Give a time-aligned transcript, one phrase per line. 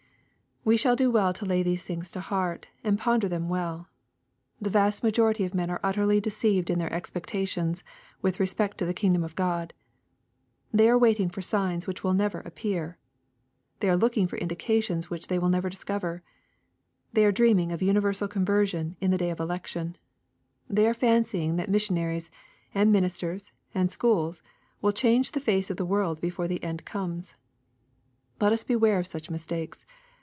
[0.63, 3.87] We shall do well to lay these things to heart, and ponder them well.
[4.61, 7.83] The vast majority of men are utterly deceived in their expectations
[8.21, 9.73] with respect to the king dom of God.
[10.71, 12.99] They are waiting for signs which will never appear.
[13.79, 16.21] They are looking for indications which they wiU never discover.
[17.11, 19.97] They are dreaming of universal conversion in the day of election.
[20.69, 22.29] They are fancying that missionaries,
[22.71, 24.43] and ministers, and schools,
[24.79, 27.33] will change the face of the world before the end comes.
[28.39, 29.87] Let us beware of such mistakes.